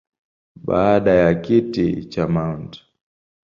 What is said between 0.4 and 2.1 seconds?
Baada ya kiti